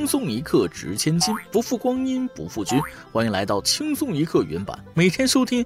[0.00, 2.80] 轻松一刻值千金，不负光阴不负君。
[3.12, 5.62] 欢迎来到轻松一刻原版，每天收听，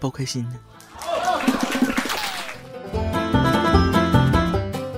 [0.00, 0.44] 包开心。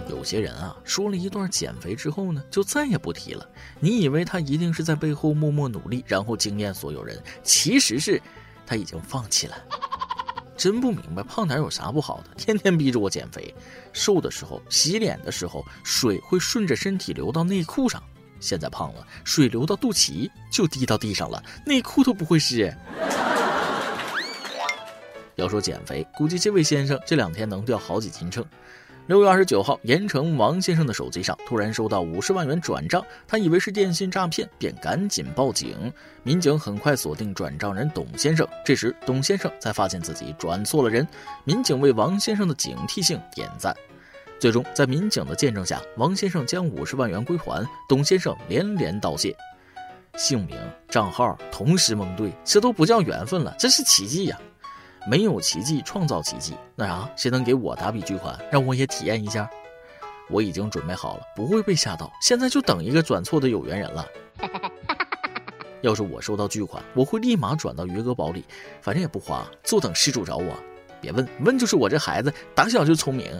[0.08, 3.46] 有些人啊，说了一段减肥之后呢，就再也不提了。
[3.78, 8.18] 你以为他一定是在背后默默努力，然后惊艳所有人，其实是
[8.66, 9.54] 他已经放弃了。
[10.56, 12.30] 真不明白，胖点有啥不好的？
[12.38, 13.54] 天天逼着我减肥。
[13.92, 18.00] 瘦的时候，洗脸的时候，水会顺着身体流到内裤上；
[18.40, 22.74] 现在胖了，水流到肚脐就滴到地上了，内裤都不会湿。
[25.36, 28.44] 要说减肥，估计这位先生这两天能掉好几斤秤。
[29.06, 35.90] 六月二十九号，盐城王先生的手机上突然收到五十万元转账，他以为是电信诈骗，便赶紧报警。
[36.24, 41.06] 民警很快锁定转账人董先生，这时董先生才发现自己转错了人。
[41.44, 43.74] 民警为王先生的警惕性点赞。
[44.38, 49.36] 最终，在民警的见证下，王先生将五十万元归还，董先生连连道谢。
[50.16, 50.56] 姓名、
[50.88, 54.38] 账号同时蒙对，这都不叫缘分了，这是奇迹呀！
[55.08, 56.54] 没有奇迹，创造奇迹。
[56.76, 59.48] 那啥，谁能给我打笔巨款，让我也体验一下？
[60.30, 62.12] 我已经准备好了，不会被吓到。
[62.20, 64.06] 现在就等一个转错的有缘人了。
[65.82, 68.44] 要是我收到巨款，我会立马转到余额宝里，
[68.82, 70.54] 反正也不花，坐等失主找我。
[71.00, 73.30] 别问问，就是我这孩子打小就聪明。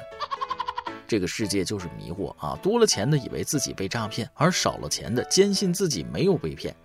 [1.08, 6.76] 这个世界就是迷惑啊，多了钱的以为自己被诈骗，而少了钱的坚信自己没有被骗。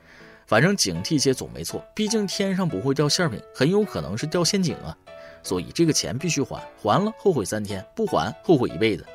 [0.48, 4.98] 反正警惕些总没错，毕竟天上不会掉馅饼，很有可能是掉陷阱啊。
[5.44, 9.06] 所以这个钱必须还，还了后悔三天，不还后悔一辈子。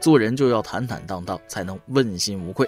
[0.00, 2.66] 做人就要坦坦荡荡，才能问心无愧。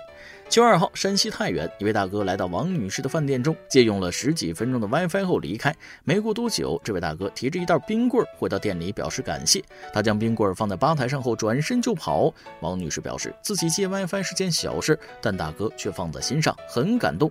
[0.48, 5.74] 七月二号，山西太原一位大哥来到王女士的饭店中，借用了十几分钟的 WiFi 后离开。
[6.04, 9.64] 没过多久，这位大哥提着一袋冰棍回到店里表示感谢。
[9.92, 12.32] 他将冰棍放在吧台上后转身就跑。
[12.60, 17.28] 王女士表示自己借 WiFi 是件小事，但大哥却放在心上，很感动。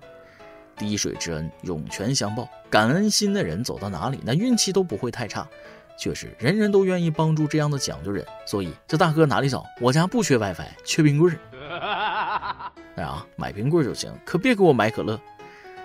[0.75, 2.50] 滴水之恩，涌泉相报。
[2.69, 5.47] 感恩心的人走到哪里，那运气都不会太差。
[5.96, 9.63] 确实，人人都愿意帮助这样的讲究人，所以这大哥哪里找？
[9.79, 11.38] 我家不缺 WiFi，缺冰棍
[12.95, 15.19] 那啥，买冰棍就行，可别给我买可乐。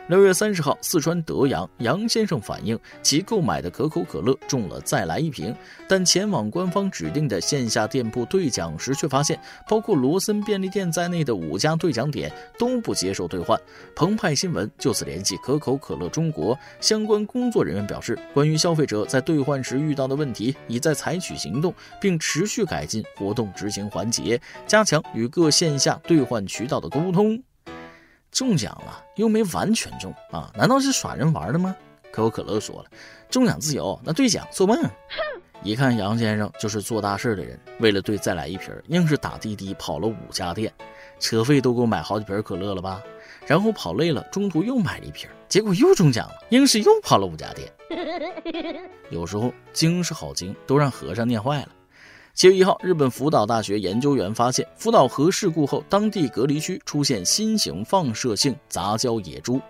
[0.08, 5.54] 六月三十号，四川德阳杨先生反映，其购买的可口可乐中了再来一瓶，
[5.86, 9.38] 但前往官方指定的线下店铺兑奖时，却发现
[9.68, 13.60] 包括罗森便利店在内的五家兑奖点都不接受兑换。
[13.94, 27.38] 澎湃新闻就此联系可口可乐中国相关工作人员表示，关于消费者在兑换时遇到的问题，已在采取行动，并持续改进活动执行环节，加强与各线下兑换渠道的沟通。
[28.30, 30.50] 中奖了又没完全中啊？
[30.54, 31.74] 难道是耍人玩的吗？
[32.12, 32.90] 可口可乐说了，
[33.28, 34.78] 中奖自由，那兑奖做梦。
[35.62, 40.72] 一看杨先生就是做大事的人，为了兑再来一瓶，硬是打滴滴跑了五家店，
[41.18, 43.02] 车费都够买好几瓶可乐了吧？
[43.44, 47.72] 然后跑累了，中途又买了一瓶，结果又中奖了，硬是又跑了五家店。
[49.10, 51.68] 有时候经是好经，都让和尚念坏了。
[52.38, 59.60] 七月一号，日本福岛大学研究员发现，福岛核事故后，当地隔离区出现新型放射性杂交野猪。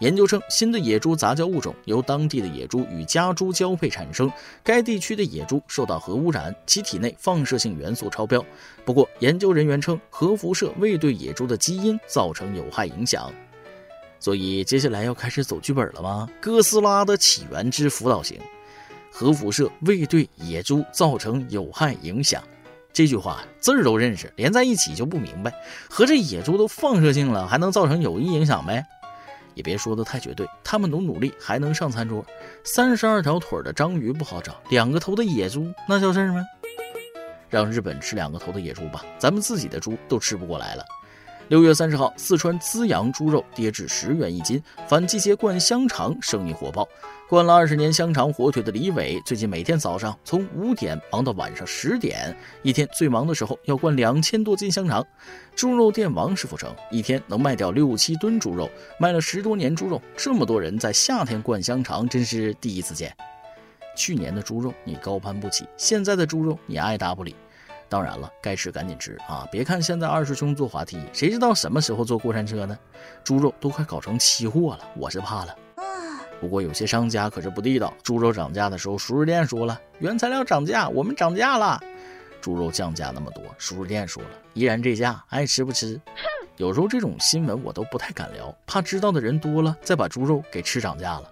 [0.00, 4.32] 研究称，新的野猪杂交物种由当地的野猪与家猪交配产生。
[4.62, 8.42] 该地区的野猪受到核污染，其体内放射性元素超标。
[8.86, 13.30] 不过，研究人员称，核辐射未对野猪的基因造成有害影响。
[14.18, 16.26] 所以，接下来要开始走剧本了吗？
[16.40, 18.40] 哥斯拉的起源之福岛型。
[19.16, 22.42] 核辐射未对野猪造成有害影响，
[22.92, 25.54] 这句话字儿都认识，连在一起就不明白。
[25.88, 28.84] 合着野猪都放射性了，还能造成有益影响呗？
[29.54, 32.26] 也别说的太绝对，他们努努力，还能上餐桌。
[32.64, 36.44] 三十二条腿的章鱼不好找，两个头的野猪那叫事儿吗？
[37.48, 40.84] 让日本吃两个头的野猪吧，咱们自己的猪都吃不过来了。
[41.48, 46.88] 六月三十号，四川资阳猪肉跌至十元一斤，反季节灌香肠生意火爆。
[47.28, 55.04] 灌了二十年香肠火腿的李伟，最近每天早上从五点忙到晚上十点，一天最忙的时候要灌两千多斤香肠。
[55.54, 63.14] 猪肉店王师傅称，一天能卖掉六七吨猪肉，卖了十多年猪肉，这么多人在夏天灌香肠，真是第一次见。
[63.94, 67.36] 去年的猪肉你高攀不起，现在的猪肉你爱答不理。
[67.88, 69.46] 当然了，该吃赶紧吃啊！
[69.52, 72.76] 别看现在二师兄坐滑梯，谁知道什么时候坐过山车呢？
[73.22, 75.54] 猪肉都快搞成期货了，我是怕了。
[76.40, 81.80] 不过有些商家可是不地道，猪肉涨价的时候，熟食店说了原材料涨价，我们涨价了。
[82.40, 86.00] 猪肉降价那么多，熟食店说了依然这价，爱吃不吃。
[86.56, 91.30] 有时候这种新闻我都不太敢聊，怕知道的人多了，再把猪肉给吃涨价了。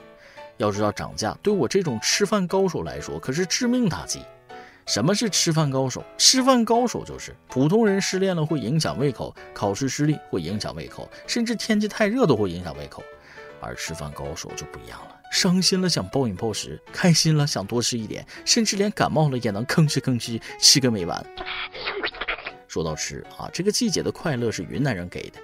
[0.59, 4.23] 要知道涨价对我这种吃饭高手来说可是致命打击。
[4.87, 6.05] 什么是吃饭高手？
[6.19, 13.03] 吃饭高手就是普通人失恋了会影响胃口，考试失利会影响胃口，甚至天气太热都会影响胃口。
[13.61, 21.25] 而吃饭高手就不一样了，伤心了想暴饮暴食，开心了想多吃一点，甚至连感冒了也能吭哧吭哧吃个没完。
[22.67, 25.39] 说到吃啊，这个季节的快乐是云南人给的。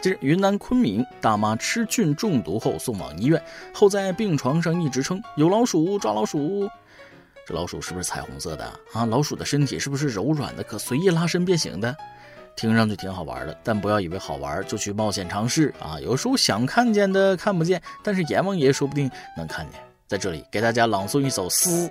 [0.00, 3.42] 近日，云南昆明大妈吃菌中毒后送往医院，
[3.72, 6.70] 后在病床上一直称有老鼠，抓老鼠。
[7.46, 9.04] 这老鼠是不是彩虹色的啊？
[9.04, 11.96] 老鼠的身体是不是柔软的，可随意拉伸变形的？
[12.56, 15.98] 听上去挺好玩的，但不要以为好玩就去冒险尝试啊！
[16.00, 19.80] 有时候想看见的看不见，但是阎王爷说不定能看见。
[20.06, 21.90] 在这里给大家朗诵一首诗：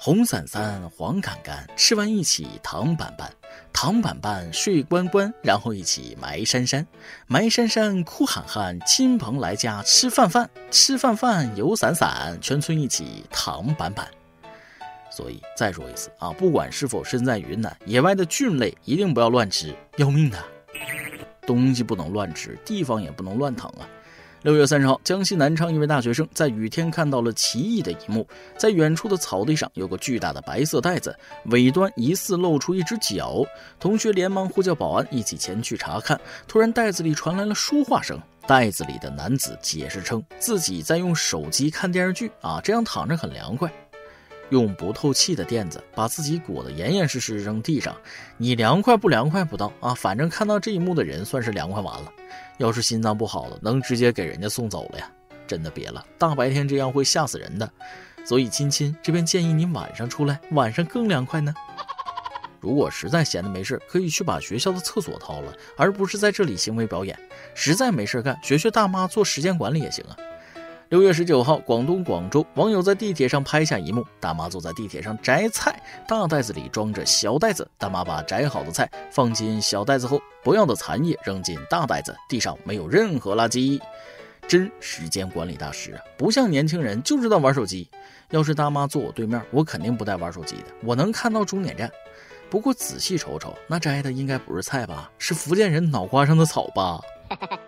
[0.00, 3.32] 红伞伞，黄杆杆，吃完一起糖板板，
[3.72, 6.84] 糖板板睡关关，然后一起埋山山，
[7.28, 14.08] 埋山山哭喊喊，亲朋来家吃饭饭，吃饭饭有伞伞，全村一起糖板板。
[15.16, 20.36] 所以再说一次啊，不管是否身在云南，野外的菌类一定不要乱吃，要命的。
[21.46, 23.88] 东西不能乱吃，地方也不能乱躺啊。
[24.42, 28.28] 六月三十号，江西南昌一位大学生在雨天看到了奇异的一幕，
[28.58, 33.42] 在远处的草地上有个巨大的白色袋子，尾端疑似露出一只脚。
[33.80, 36.20] 同学连忙呼叫保安，一起前去查看。
[36.46, 38.20] 突然，袋子里传来了说话声。
[38.46, 43.72] 袋子里的男子解释称，自己在用手机看电视剧啊，这样躺着很凉快。
[44.50, 47.96] 用不透气的垫子把自己裹得严严实实扔地上，
[48.36, 52.12] 你凉快不凉快不到啊，反正看到这一幕的人算是凉快完了。
[52.58, 55.10] 要是心脏不好的，能直接给人家送走了呀！
[55.46, 57.70] 真的别了，大白天这样会吓死人的。
[58.24, 61.54] 所以亲亲这边建议你晚上出来，晚上更凉快呢。
[62.58, 67.16] 如果实在闲的没事，可以去把学校的厕所掏了，而不是在这里行为表演。
[67.54, 70.16] 实在没事干，学学大妈做时间管理也行啊。
[70.88, 77.68] 六月十九号，广东广州网友在地铁上拍下一幕：大妈坐在地铁上摘菜，大袋子里装着小袋子。
[77.76, 83.80] 大妈把摘好的菜放进小袋子后，不要的残叶扔进大袋子，地上没有任何垃圾。
[84.46, 86.00] 真时间管理大师啊！
[86.16, 87.90] 不像年轻人就知道玩手机。
[88.30, 91.90] 要是大妈坐我对面，我肯定不带玩手机的，我能看到终点站。
[92.48, 95.10] 不过仔细瞅瞅，那摘的应该不是菜吧？
[95.18, 97.00] 是福建人脑瓜上的草吧？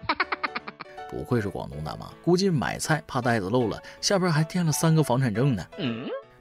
[1.10, 5.64] 不愧是广东大妈，估计买菜怕袋子漏了，下边还垫了三个房产证呢。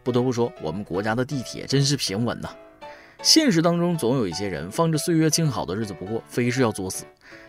[0.03, 2.49] 不得不说，我们国家的地铁真是平稳呐。
[3.23, 7.03] 现实当中总有一些人放着岁月静好的日子不过，非是要作死。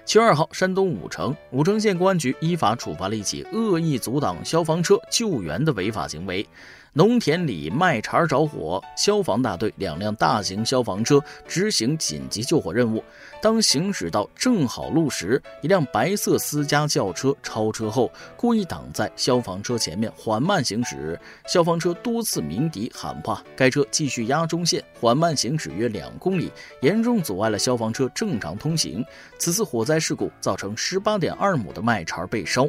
[0.09, 6.49] 七月二号，山东武城武城县公安局依法处罚了一起恶意阻挡消防车救援的违法行为。
[6.95, 13.05] 农田里麦茬着火，消防大队两辆大型消防车执行紧急救火任务。
[13.41, 21.21] 当行驶到正好路时，一辆白色私家轿车超车后，故意挡在消防车前面缓慢行驶。
[21.47, 26.51] 消防车多次鸣笛喊话，该车继续压中线缓慢行驶约两公里，
[26.81, 29.05] 严重阻碍了消防车正常通行。
[29.39, 32.69] 此次火灾事故造成十八点二亩的麦茬被烧。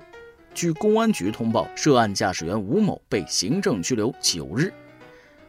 [0.53, 4.73] 据公安局通报，涉案驾驶员吴某被行政拘留九日。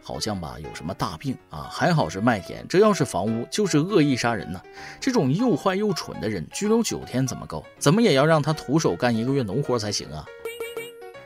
[0.02, 1.68] 好像吧，有什么大病啊？
[1.70, 4.60] 还好是麦田，这要是房屋，就是恶意杀人呢。
[4.98, 7.64] 这种又坏又蠢的人，拘留九天怎么够？
[7.78, 10.24] 怎么也要让他徒手干一个月农活才行啊！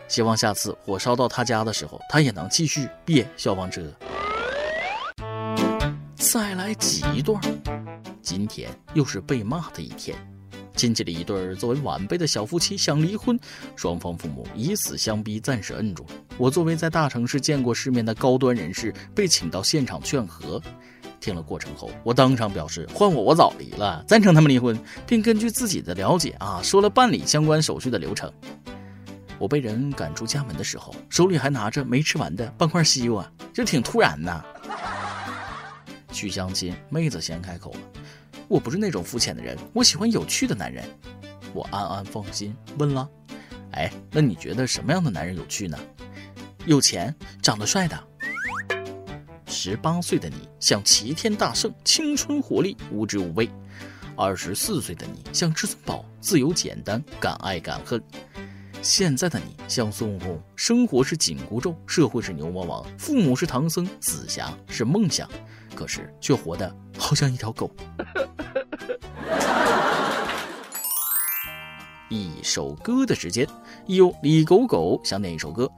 [0.08, 3.82] 希望下次火烧到他家的时候，他也能继续别消防车。
[6.16, 7.40] 再来几段，
[8.20, 10.16] 今天又是被骂的一天。
[10.76, 13.38] 亲戚里一对作为晚辈的小夫妻想离婚，
[13.76, 16.04] 双方父母以死相逼，暂时摁住。
[16.36, 20.60] 我作为在大城市见过世面的高端人士，被请到现场劝和。
[21.20, 28.30] 听了过程后，我当场表示，换我我早离了，赞成他们离婚，并根据自己的了解啊，说了办理相关手续的流程。
[29.38, 34.44] 我被人赶出家门的时候，手里还拿着没吃完的半块西瓜，这挺突然呐。
[36.12, 37.80] 去相亲，妹子先开口了。
[38.48, 40.84] 我不是那种肤浅的人，我喜欢有趣的男人。
[41.52, 43.08] 我暗暗放心，问了
[43.72, 45.78] ：“哎，那你觉得什么样的男人有趣呢？
[46.66, 47.98] 有钱，长得帅的。
[49.46, 53.48] 十八岁的你像齐天大圣，青春活力，无知无畏；
[54.16, 58.00] 二十四岁的你像至尊宝，自由简单，敢爱敢恨；
[58.82, 65.28] 现在的你像孙悟空，生活是紧箍咒，社会是牛魔王，父母是唐僧，紫霞是梦想，
[65.74, 67.70] 可是却活得好像一条狗。”
[72.10, 73.46] 一首歌的时间，
[73.86, 75.68] 有李狗狗想点一首歌。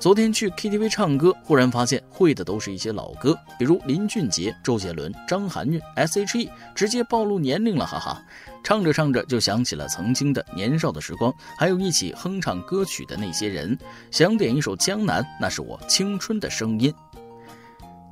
[0.00, 8.22] 昨天去 KTV 唱歌，忽然发现会的都是一些老歌，比如林俊杰、周杰伦、张含韵、S.H.E，直接暴露年龄了，哈哈。
[8.62, 13.78] 唱着唱着就想起了曾经的年少的时光，还有一起哼唱歌曲的那些人。
[14.10, 16.92] 想点一首《江南》，那是我青春的声音。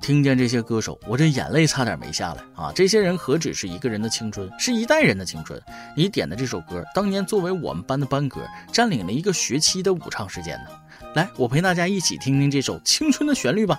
[0.02, 2.73] 听见这些歌手，我这眼泪差点没下来啊！
[2.75, 5.62] 这些人何止是一个人的青春，是一代人的青春。
[5.97, 8.40] 你点的这首歌，当年作为我们班的班歌，
[8.73, 10.71] 占领了一个学期的舞唱时间呢。
[11.14, 13.78] 来，我陪大家一起听听这首青春的旋律吧。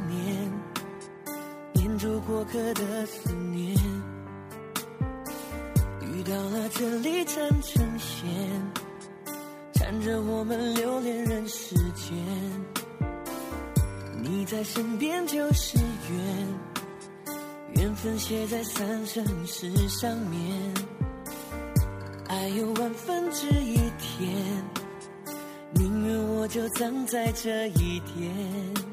[2.01, 3.77] 住过客的思念，
[6.01, 8.27] 遇到了这里缠成线，
[9.73, 12.17] 缠着我们留恋人世间。
[14.19, 16.47] 你在身边就是缘，
[17.75, 20.73] 缘分写在三生石上面。
[22.29, 24.43] 爱有万分之一甜，
[25.75, 28.90] 宁愿我就葬在这一天。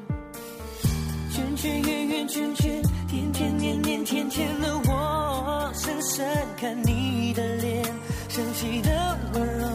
[1.61, 6.25] 圈圆圆圈圈，天天年年天天的我，深深
[6.55, 7.83] 看你的脸，
[8.29, 9.67] 生气的温柔，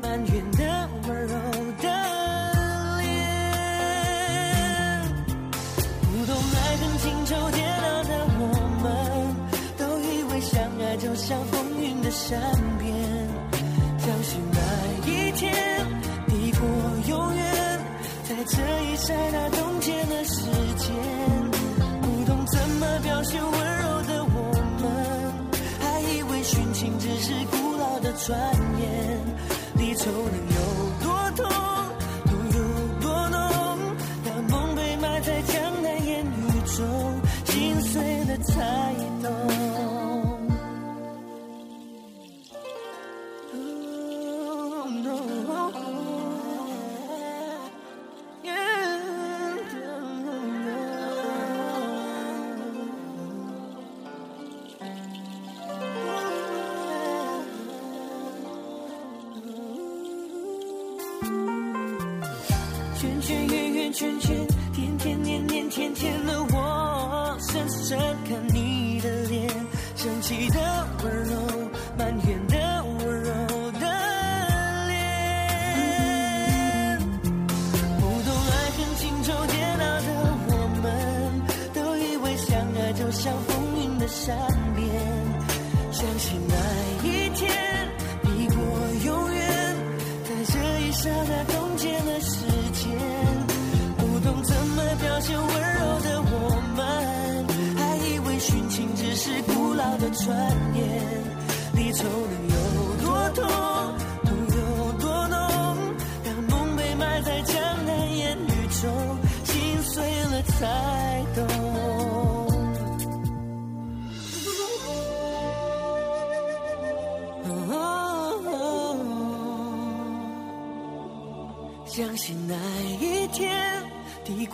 [0.00, 1.34] 埋怨的温柔
[1.82, 1.88] 的
[2.96, 3.06] 脸。
[6.00, 8.42] 不懂爱恨情仇煎熬的我
[8.82, 8.88] 们，
[9.76, 12.40] 都以为相爱就像风云的善
[12.78, 12.88] 变，
[13.98, 14.58] 相信那
[15.06, 15.52] 一天
[16.26, 16.66] 抵过
[17.06, 17.44] 永远，
[18.24, 18.56] 在这
[18.90, 20.57] 一刹那冻结了时。
[23.28, 24.82] 些温柔的我们，
[25.80, 28.38] 还以为殉情只是古老的传
[28.80, 29.20] 言，
[29.76, 30.57] 离愁能
[62.98, 64.36] 圈圈圆圆圈圈，
[64.72, 69.48] 天天年年天天的我，深深看你的脸，
[69.94, 70.77] 生气的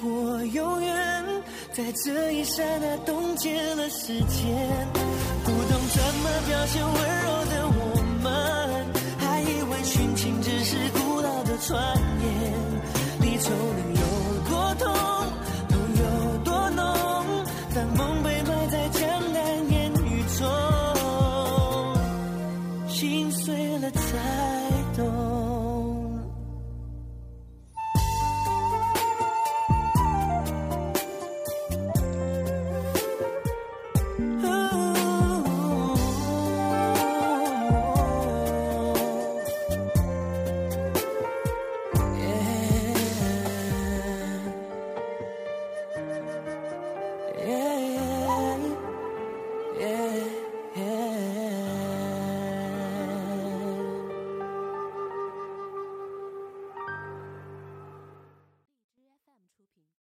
[0.01, 1.25] 过永远，
[1.73, 4.89] 在这一刹那冻结了时间。
[5.45, 6.95] 不懂怎么表现温